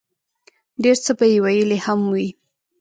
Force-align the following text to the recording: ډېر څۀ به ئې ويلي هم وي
ډېر 0.83 0.97
څۀ 1.03 1.11
به 1.17 1.25
ئې 1.31 1.37
ويلي 1.45 1.79
هم 1.85 1.99
وي 2.13 2.27